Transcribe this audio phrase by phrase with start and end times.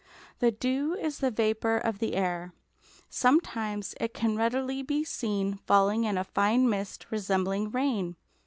[0.39, 2.53] The dew is the vapour of the air.
[3.07, 8.15] Sometimes it can readily be seen falling in a fine mist resembling rain.